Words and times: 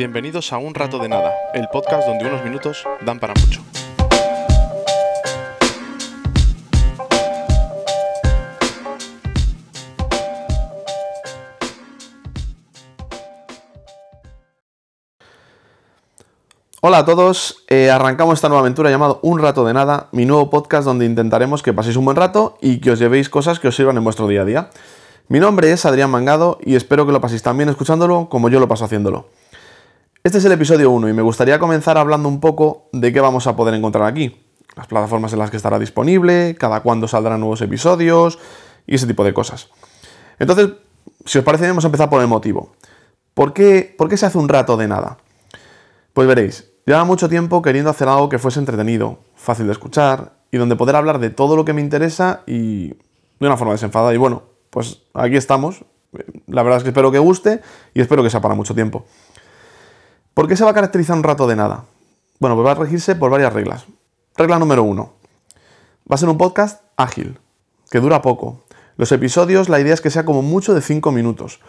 Bienvenidos 0.00 0.50
a 0.54 0.56
Un 0.56 0.74
Rato 0.74 0.98
de 0.98 1.10
Nada, 1.10 1.30
el 1.52 1.68
podcast 1.68 2.08
donde 2.08 2.24
unos 2.24 2.42
minutos 2.42 2.86
dan 3.02 3.20
para 3.20 3.34
mucho. 3.34 3.60
Hola 16.80 16.96
a 16.96 17.04
todos, 17.04 17.62
eh, 17.68 17.90
arrancamos 17.90 18.32
esta 18.38 18.48
nueva 18.48 18.62
aventura 18.62 18.88
llamado 18.88 19.20
Un 19.22 19.38
Rato 19.38 19.66
de 19.66 19.74
Nada, 19.74 20.08
mi 20.12 20.24
nuevo 20.24 20.48
podcast 20.48 20.86
donde 20.86 21.04
intentaremos 21.04 21.62
que 21.62 21.74
paséis 21.74 21.96
un 21.96 22.06
buen 22.06 22.16
rato 22.16 22.56
y 22.62 22.80
que 22.80 22.92
os 22.92 22.98
llevéis 22.98 23.28
cosas 23.28 23.60
que 23.60 23.68
os 23.68 23.76
sirvan 23.76 23.98
en 23.98 24.04
vuestro 24.04 24.26
día 24.28 24.40
a 24.40 24.44
día. 24.46 24.70
Mi 25.28 25.40
nombre 25.40 25.70
es 25.70 25.84
Adrián 25.84 26.10
Mangado 26.10 26.56
y 26.64 26.76
espero 26.76 27.04
que 27.04 27.12
lo 27.12 27.20
paséis 27.20 27.42
tan 27.42 27.58
bien 27.58 27.68
escuchándolo 27.68 28.30
como 28.30 28.48
yo 28.48 28.60
lo 28.60 28.66
paso 28.66 28.86
haciéndolo. 28.86 29.26
Este 30.22 30.38
es 30.38 30.44
el 30.44 30.52
episodio 30.52 30.90
1 30.90 31.08
y 31.08 31.12
me 31.12 31.22
gustaría 31.22 31.58
comenzar 31.58 31.96
hablando 31.96 32.28
un 32.28 32.40
poco 32.40 32.88
de 32.92 33.12
qué 33.12 33.20
vamos 33.20 33.46
a 33.46 33.56
poder 33.56 33.74
encontrar 33.74 34.06
aquí. 34.06 34.40
Las 34.76 34.86
plataformas 34.86 35.32
en 35.32 35.38
las 35.38 35.50
que 35.50 35.56
estará 35.56 35.78
disponible, 35.78 36.56
cada 36.58 36.82
cuándo 36.82 37.08
saldrán 37.08 37.40
nuevos 37.40 37.62
episodios 37.62 38.38
y 38.86 38.96
ese 38.96 39.06
tipo 39.06 39.24
de 39.24 39.32
cosas. 39.32 39.70
Entonces, 40.38 40.70
si 41.24 41.38
os 41.38 41.44
parece, 41.44 41.66
vamos 41.66 41.84
a 41.84 41.88
empezar 41.88 42.10
por 42.10 42.20
el 42.20 42.28
motivo. 42.28 42.72
¿Por 43.34 43.52
qué, 43.52 43.94
¿Por 43.96 44.08
qué 44.08 44.16
se 44.16 44.26
hace 44.26 44.38
un 44.38 44.48
rato 44.48 44.76
de 44.76 44.88
nada? 44.88 45.16
Pues 46.12 46.28
veréis, 46.28 46.70
Lleva 46.90 47.04
mucho 47.04 47.28
tiempo 47.28 47.62
queriendo 47.62 47.88
hacer 47.88 48.08
algo 48.08 48.28
que 48.28 48.38
fuese 48.38 48.58
entretenido, 48.58 49.20
fácil 49.36 49.66
de 49.66 49.72
escuchar 49.72 50.32
y 50.50 50.56
donde 50.58 50.76
poder 50.76 50.96
hablar 50.96 51.20
de 51.20 51.30
todo 51.30 51.54
lo 51.54 51.64
que 51.64 51.72
me 51.72 51.80
interesa 51.80 52.42
y 52.46 52.88
de 52.88 53.46
una 53.46 53.56
forma 53.56 53.74
desenfadada. 53.74 54.12
Y 54.12 54.16
bueno, 54.16 54.42
pues 54.70 55.02
aquí 55.14 55.36
estamos. 55.36 55.84
La 56.48 56.64
verdad 56.64 56.78
es 56.78 56.82
que 56.82 56.88
espero 56.88 57.12
que 57.12 57.20
guste 57.20 57.60
y 57.94 58.00
espero 58.00 58.22
que 58.22 58.30
sea 58.30 58.40
para 58.40 58.54
mucho 58.54 58.74
tiempo. 58.74 59.06
¿Por 60.40 60.48
qué 60.48 60.56
se 60.56 60.64
va 60.64 60.70
a 60.70 60.72
caracterizar 60.72 61.14
un 61.18 61.22
rato 61.22 61.46
de 61.46 61.54
nada? 61.54 61.84
Bueno, 62.38 62.56
pues 62.56 62.66
va 62.66 62.70
a 62.70 62.74
regirse 62.74 63.14
por 63.14 63.30
varias 63.30 63.52
reglas. 63.52 63.84
Regla 64.38 64.58
número 64.58 64.82
uno. 64.82 65.12
Va 66.10 66.14
a 66.14 66.16
ser 66.16 66.30
un 66.30 66.38
podcast 66.38 66.82
ágil, 66.96 67.38
que 67.90 68.00
dura 68.00 68.22
poco. 68.22 68.62
Los 68.96 69.12
episodios, 69.12 69.68
la 69.68 69.80
idea 69.80 69.92
es 69.92 70.00
que 70.00 70.08
sea 70.08 70.24
como 70.24 70.40
mucho 70.40 70.72
de 70.72 70.80
5 70.80 71.12
minutos. 71.12 71.60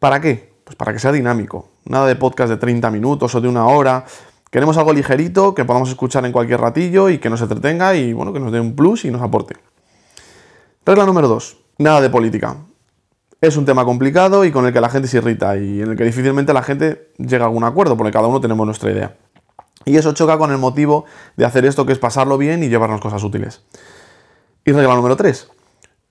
¿Para 0.00 0.20
qué? 0.20 0.52
Pues 0.64 0.74
para 0.74 0.92
que 0.92 0.98
sea 0.98 1.12
dinámico. 1.12 1.68
Nada 1.84 2.08
de 2.08 2.16
podcast 2.16 2.50
de 2.50 2.56
30 2.56 2.90
minutos 2.90 3.36
o 3.36 3.40
de 3.40 3.46
una 3.46 3.68
hora. 3.68 4.04
Queremos 4.50 4.76
algo 4.78 4.92
ligerito 4.92 5.54
que 5.54 5.64
podamos 5.64 5.88
escuchar 5.88 6.26
en 6.26 6.32
cualquier 6.32 6.60
ratillo 6.60 7.08
y 7.08 7.18
que 7.18 7.30
nos 7.30 7.40
entretenga 7.40 7.94
y 7.94 8.12
bueno, 8.12 8.32
que 8.32 8.40
nos 8.40 8.50
dé 8.50 8.58
un 8.58 8.74
plus 8.74 9.04
y 9.04 9.12
nos 9.12 9.22
aporte. 9.22 9.54
Regla 10.84 11.06
número 11.06 11.28
2. 11.28 11.56
Nada 11.78 12.00
de 12.00 12.10
política. 12.10 12.56
Es 13.42 13.56
un 13.56 13.64
tema 13.64 13.84
complicado 13.84 14.44
y 14.44 14.52
con 14.52 14.66
el 14.66 14.72
que 14.72 14.80
la 14.80 14.88
gente 14.88 15.08
se 15.08 15.18
irrita 15.18 15.56
y 15.56 15.82
en 15.82 15.90
el 15.90 15.96
que 15.96 16.04
difícilmente 16.04 16.52
la 16.52 16.62
gente 16.62 17.12
llega 17.18 17.44
a 17.44 17.48
algún 17.48 17.64
acuerdo 17.64 17.96
porque 17.96 18.12
cada 18.12 18.28
uno 18.28 18.40
tenemos 18.40 18.64
nuestra 18.64 18.92
idea. 18.92 19.16
Y 19.84 19.96
eso 19.96 20.12
choca 20.12 20.38
con 20.38 20.52
el 20.52 20.58
motivo 20.58 21.06
de 21.36 21.44
hacer 21.44 21.64
esto 21.64 21.84
que 21.84 21.92
es 21.92 21.98
pasarlo 21.98 22.38
bien 22.38 22.62
y 22.62 22.68
llevarnos 22.68 23.00
cosas 23.00 23.22
útiles. 23.24 23.62
Y 24.64 24.70
regla 24.70 24.94
número 24.94 25.16
3. 25.16 25.48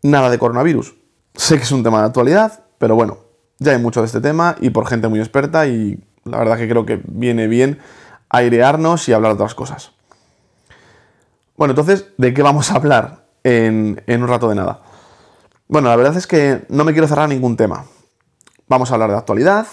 Nada 0.03 0.29
de 0.29 0.37
coronavirus. 0.37 0.93
Sé 1.33 1.55
que 1.55 1.63
es 1.63 1.71
un 1.71 1.83
tema 1.83 2.01
de 2.01 2.07
actualidad, 2.07 2.65
pero 2.77 2.95
bueno, 2.95 3.19
ya 3.59 3.71
hay 3.71 3.77
mucho 3.77 4.01
de 4.01 4.07
este 4.07 4.19
tema 4.19 4.57
y 4.59 4.71
por 4.71 4.85
gente 4.85 5.07
muy 5.07 5.19
experta 5.19 5.67
y 5.67 6.03
la 6.25 6.37
verdad 6.37 6.57
que 6.57 6.67
creo 6.67 6.85
que 6.85 7.01
viene 7.05 7.47
bien 7.47 7.79
airearnos 8.29 9.07
y 9.07 9.13
hablar 9.13 9.31
de 9.31 9.35
otras 9.35 9.55
cosas. 9.55 9.93
Bueno, 11.55 11.71
entonces, 11.71 12.07
¿de 12.17 12.33
qué 12.33 12.41
vamos 12.41 12.71
a 12.71 12.75
hablar 12.75 13.23
en, 13.45 14.03
un 14.05 14.27
rato 14.27 14.49
de 14.49 14.55
nada? 14.55 14.81
Bueno, 15.71 15.87
la 15.87 15.95
verdad 15.95 16.17
es 16.17 16.27
que 16.27 16.65
no 16.67 16.83
me 16.83 16.91
quiero 16.91 17.07
cerrar 17.07 17.29
ningún 17.29 17.55
tema. 17.55 17.85
Vamos 18.67 18.91
a 18.91 18.95
hablar 18.95 19.09
de 19.09 19.15
actualidad, 19.15 19.65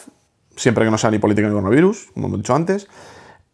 siempre 0.55 0.85
que 0.85 0.93
no 0.93 0.97
sea 0.97 1.11
ni 1.11 1.19
política 1.19 1.48
ni 1.48 1.53
coronavirus, 1.53 2.13
como 2.14 2.29
hemos 2.29 2.39
dicho 2.39 2.55
antes. 2.55 2.86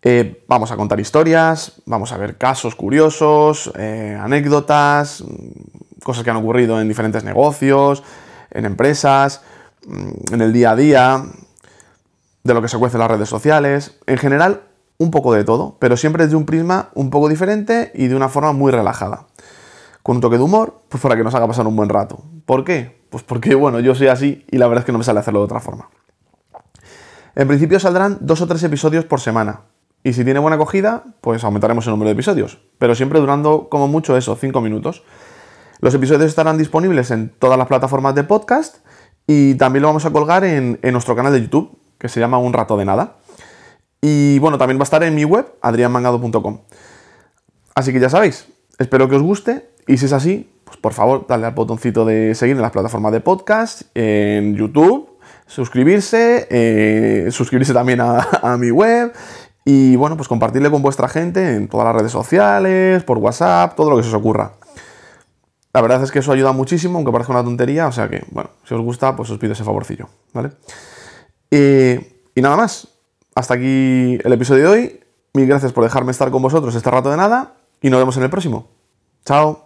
Eh, 0.03 0.45
vamos 0.47 0.71
a 0.71 0.77
contar 0.77 1.01
historias, 1.01 1.81
vamos 1.87 2.13
a 2.13 2.19
ver 2.19 2.37
casos 2.37 2.75
curiosos, 2.75 3.73
eh, 3.79 4.19
anécdotas, 4.21 5.25
cosas 6.03 6.23
que 6.23 6.29
han 6.29 6.37
ocurrido 6.37 6.79
en 6.83 6.87
diferentes 6.87 7.25
negocios, 7.25 8.03
en 8.51 8.67
empresas, 8.67 9.41
mm, 9.87 10.35
en 10.35 10.41
el 10.43 10.53
día 10.53 10.73
a 10.73 10.77
día, 10.77 11.25
de 12.43 12.53
lo 12.53 12.61
que 12.61 12.69
se 12.69 12.77
cuece 12.77 12.99
en 12.99 13.01
las 13.01 13.11
redes 13.11 13.31
sociales. 13.31 13.97
En 14.07 14.19
general, 14.19 14.65
un 14.99 15.11
poco 15.11 15.33
de 15.33 15.45
todo, 15.45 15.79
pero 15.79 15.97
siempre 15.97 16.25
desde 16.25 16.37
un 16.37 16.45
prisma 16.45 16.91
un 16.93 17.09
poco 17.09 17.31
diferente 17.31 17.91
y 17.95 18.09
de 18.09 18.15
una 18.15 18.29
forma 18.29 18.53
muy 18.53 18.71
relajada. 18.71 19.29
Con 20.05 20.17
un 20.17 20.21
toque 20.21 20.37
de 20.37 20.43
humor, 20.43 20.83
pues 20.91 21.03
para 21.03 21.17
que 21.17 21.25
nos 21.25 21.35
haga 21.35 21.47
pasar 21.47 21.67
un 21.67 21.75
buen 21.77 21.89
rato. 21.89 22.23
¿Por 22.45 22.63
qué? 22.63 23.01
Pues 23.09 23.23
porque, 23.23 23.55
bueno, 23.55 23.81
yo 23.81 23.95
soy 23.95 24.09
así 24.09 24.45
y 24.51 24.59
la 24.59 24.67
verdad 24.69 24.83
es 24.83 24.85
que 24.85 24.93
no 24.93 24.99
me 24.99 25.05
sale 25.05 25.19
hacerlo 25.19 25.39
de 25.39 25.47
otra 25.47 25.61
forma. 25.61 25.89
En 27.35 27.49
principio 27.49 27.81
saldrán 27.81 28.19
dos 28.21 28.43
o 28.43 28.47
tres 28.47 28.63
episodios 28.65 29.07
por 29.07 29.19
semana. 29.19 29.63
Y 30.03 30.13
si 30.13 30.23
tiene 30.23 30.41
buena 30.41 30.57
acogida, 30.57 31.05
pues 31.23 31.43
aumentaremos 31.43 31.87
el 31.87 31.93
número 31.93 32.09
de 32.11 32.13
episodios. 32.13 32.59
Pero 32.77 32.95
siempre 32.95 33.19
durando 33.19 33.71
como 33.71 33.89
mucho 33.89 34.15
eso, 34.15 34.37
cinco 34.37 34.61
minutos. 34.61 35.05
Los 35.81 35.95
episodios 35.95 36.27
estarán 36.27 36.59
disponibles 36.59 37.11
en 37.11 37.31
todas 37.31 37.57
las 37.57 37.67
plataformas 37.67 38.15
de 38.15 38.25
podcast 38.25 38.85
y 39.27 39.55
también 39.55 39.81
lo 39.81 39.89
vamos 39.89 40.05
a 40.05 40.11
colgar 40.11 40.45
en, 40.45 40.79
en 40.83 40.93
nuestro 40.93 41.17
canal 41.17 41.33
de 41.33 41.41
YouTube, 41.41 41.79
que 41.97 42.11
se 42.11 42.21
llama 42.21 42.37
Un 42.37 42.53
Rato 42.53 42.77
de 42.77 42.85
Nada. 42.85 43.17
Y 44.03 44.39
bueno, 44.41 44.59
también 44.59 44.79
va 44.79 44.83
a 44.83 44.85
estar 44.85 45.03
en 45.03 45.15
mi 45.15 45.25
web, 45.25 45.47
adrianmangado.com. 45.63 46.61
Así 47.75 47.91
que 47.91 48.01
ya 48.01 48.11
sabéis, 48.11 48.49
espero 48.79 49.09
que 49.09 49.17
os 49.17 49.23
guste 49.23 49.74
y 49.87 49.97
si 49.97 50.07
es 50.07 50.13
así, 50.13 50.51
pues 50.65 50.79
por 50.79 50.93
favor, 50.93 51.27
dale 51.29 51.47
al 51.47 51.53
botoncito 51.53 52.05
de 52.05 52.35
seguir 52.35 52.57
en 52.57 52.63
las 52.63 52.71
plataformas 52.71 53.13
de 53.13 53.21
podcast, 53.21 53.83
en 53.95 54.57
YouTube, 54.57 55.09
suscribirse, 55.47 56.47
eh, 56.51 57.29
suscribirse 57.31 57.73
también 57.73 58.01
a, 58.03 58.57
mi 58.59 58.71
web 58.71 59.13
y 59.65 59.97
bueno, 59.97 60.17
pues 60.17 60.29
compartirle 60.29 60.71
con 60.71 60.83
vuestra 60.83 61.09
gente 61.09 61.55
en 61.55 61.69
todas 61.69 61.87
las 61.87 61.97
redes 61.97 62.13
sociales, 62.13 63.03
por 63.05 63.19
WhatsApp, 63.19 63.75
todo 63.77 63.91
lo 63.91 63.97
que 63.97 64.03
se 64.03 64.09
os 64.09 64.15
ocurra. 64.15 64.53
La 65.73 65.81
verdad 65.81 66.03
es 66.03 66.13
que 66.13 66.21
eso 66.21 66.33
ayuda 66.33 66.53
muchísimo, 66.53 66.97
aunque 66.97 67.11
parezca 67.11 67.33
una 67.33 67.43
tontería, 67.43 67.89
o 67.89 67.93
sea 67.93 68.09
que, 68.09 68.25
bueno, 68.31 68.51
si 68.65 68.75
os 68.75 68.81
gusta, 68.81 69.17
pues 69.17 69.29
os 69.31 69.39
pido 69.39 69.53
ese 69.53 69.65
favorcillo, 69.65 70.09
¿vale? 70.33 70.51
y 72.37 72.43
nada 72.43 72.57
más, 72.57 72.89
hasta 73.35 73.55
aquí 73.55 74.19
el 74.25 74.33
episodio 74.33 74.65
de 74.65 74.69
hoy. 74.69 75.01
Mil 75.35 75.47
gracias 75.47 75.73
por 75.73 75.83
dejarme 75.83 76.13
estar 76.13 76.31
con 76.31 76.43
vosotros 76.43 76.75
este 76.75 76.91
rato 76.91 77.11
de 77.11 77.17
nada 77.17 77.55
y 77.81 77.91
nos 77.91 77.99
vemos 77.99 78.17
en 78.17 78.23
el 78.23 78.31
próximo. 78.31 78.69
Chao. 79.25 79.64